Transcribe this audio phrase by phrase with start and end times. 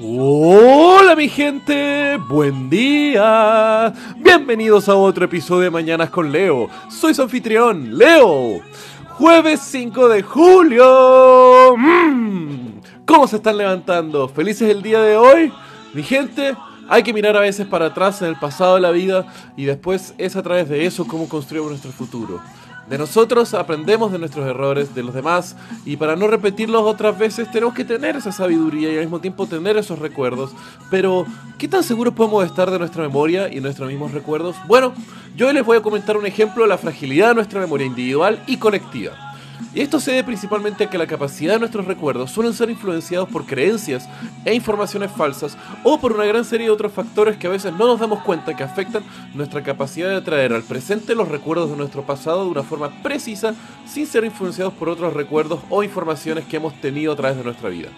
[0.00, 3.92] Hola mi gente, buen día.
[4.18, 6.68] Bienvenidos a otro episodio de Mañanas con Leo.
[6.88, 8.60] Soy su anfitrión, Leo.
[9.08, 11.74] Jueves 5 de julio.
[11.76, 12.80] Mm.
[13.04, 14.28] ¿Cómo se están levantando?
[14.28, 15.52] ¿Felices el día de hoy?
[15.92, 16.54] Mi gente,
[16.88, 20.14] hay que mirar a veces para atrás en el pasado de la vida y después
[20.16, 22.40] es a través de eso cómo construimos nuestro futuro.
[22.88, 27.50] De nosotros aprendemos de nuestros errores, de los demás, y para no repetirlos otras veces
[27.50, 30.52] tenemos que tener esa sabiduría y al mismo tiempo tener esos recuerdos.
[30.90, 31.26] Pero,
[31.58, 34.56] ¿qué tan seguros podemos estar de nuestra memoria y nuestros mismos recuerdos?
[34.66, 34.94] Bueno,
[35.36, 38.42] yo hoy les voy a comentar un ejemplo de la fragilidad de nuestra memoria individual
[38.46, 39.27] y colectiva.
[39.74, 43.28] Y esto se debe principalmente a que la capacidad de nuestros recuerdos suelen ser influenciados
[43.28, 44.08] por creencias
[44.44, 47.86] e informaciones falsas o por una gran serie de otros factores que a veces no
[47.86, 49.02] nos damos cuenta que afectan
[49.34, 53.54] nuestra capacidad de traer al presente los recuerdos de nuestro pasado de una forma precisa
[53.86, 57.68] sin ser influenciados por otros recuerdos o informaciones que hemos tenido a través de nuestra
[57.68, 57.88] vida.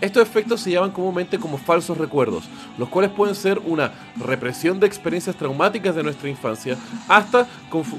[0.00, 2.44] Estos efectos se llaman comúnmente como falsos recuerdos,
[2.78, 6.76] los cuales pueden ser una represión de experiencias traumáticas de nuestra infancia,
[7.08, 7.48] hasta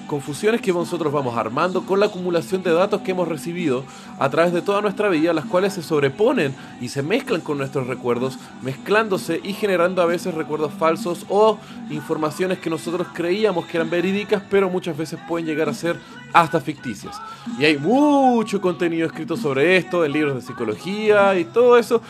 [0.08, 3.83] confusiones que nosotros vamos armando con la acumulación de datos que hemos recibido
[4.17, 7.88] a través de toda nuestra vida, las cuales se sobreponen y se mezclan con nuestros
[7.88, 11.58] recuerdos, mezclándose y generando a veces recuerdos falsos o
[11.89, 15.97] informaciones que nosotros creíamos que eran verídicas, pero muchas veces pueden llegar a ser
[16.33, 17.19] hasta ficticias.
[17.58, 22.02] Y hay mucho contenido escrito sobre esto en libros de psicología y todo eso.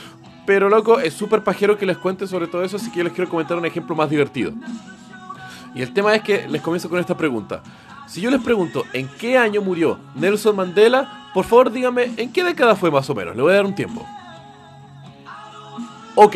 [0.46, 3.14] Pero loco, es súper pajero que les cuente sobre todo eso, así que yo les
[3.14, 4.52] quiero comentar un ejemplo más divertido.
[5.76, 7.62] Y el tema es que les comienzo con esta pregunta.
[8.08, 11.30] Si yo les pregunto, ¿en qué año murió Nelson Mandela?
[11.34, 13.36] Por favor díganme, ¿en qué década fue más o menos?
[13.36, 14.04] Le voy a dar un tiempo.
[16.16, 16.36] Ok,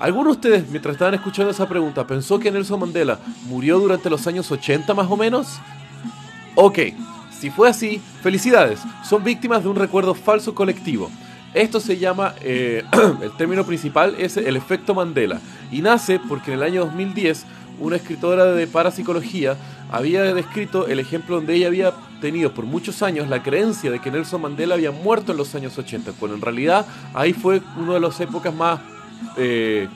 [0.00, 4.26] ¿alguno de ustedes, mientras estaban escuchando esa pregunta, pensó que Nelson Mandela murió durante los
[4.26, 5.60] años 80 más o menos?
[6.60, 6.80] Ok,
[7.30, 11.08] si fue así, felicidades, son víctimas de un recuerdo falso colectivo.
[11.54, 12.82] Esto se llama, eh,
[13.22, 17.46] el término principal es el efecto Mandela y nace porque en el año 2010
[17.78, 19.56] una escritora de parapsicología
[19.88, 24.10] había descrito el ejemplo donde ella había tenido por muchos años la creencia de que
[24.10, 28.00] Nelson Mandela había muerto en los años 80, cuando en realidad ahí fue una de
[28.00, 28.80] las épocas más
[29.36, 29.86] eh,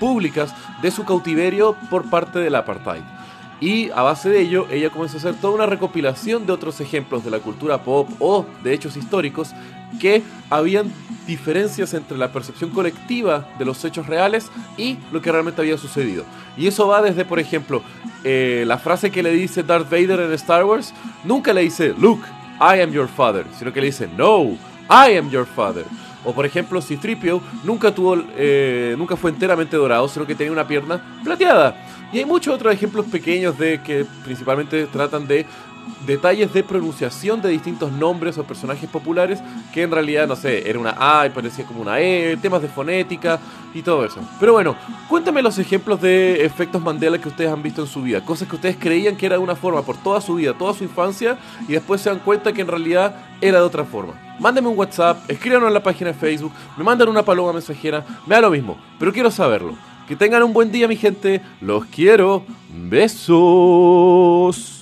[0.00, 0.52] públicas
[0.82, 3.17] de su cautiverio por parte del apartheid.
[3.60, 7.24] Y a base de ello, ella comenzó a hacer toda una recopilación de otros ejemplos
[7.24, 9.52] de la cultura pop o de hechos históricos
[10.00, 10.92] que habían
[11.26, 16.24] diferencias entre la percepción colectiva de los hechos reales y lo que realmente había sucedido.
[16.56, 17.82] Y eso va desde, por ejemplo,
[18.24, 22.22] eh, la frase que le dice Darth Vader en Star Wars, nunca le dice, Luke,
[22.60, 24.56] I am your father, sino que le dice, no,
[24.90, 25.84] I am your father.
[26.24, 30.52] O por ejemplo, si Tripio nunca tuvo, eh, nunca fue enteramente dorado, sino que tenía
[30.52, 31.76] una pierna plateada.
[32.12, 35.46] Y hay muchos otros ejemplos pequeños de que principalmente tratan de
[36.06, 39.40] detalles de pronunciación de distintos nombres o personajes populares
[39.72, 42.68] que en realidad, no sé, era una A y parecía como una E, temas de
[42.68, 43.38] fonética
[43.74, 44.20] y todo eso.
[44.40, 44.76] Pero bueno,
[45.08, 48.56] cuéntame los ejemplos de efectos Mandela que ustedes han visto en su vida, cosas que
[48.56, 51.72] ustedes creían que era de una forma por toda su vida, toda su infancia y
[51.72, 54.14] después se dan cuenta que en realidad era de otra forma.
[54.40, 58.34] Mándenme un WhatsApp, escríbanos en la página de Facebook, me mandan una paloma mensajera, me
[58.34, 59.74] da lo mismo, pero quiero saberlo.
[60.08, 61.42] Que tengan un buen día, mi gente.
[61.60, 62.42] Los quiero.
[62.72, 64.77] Besos.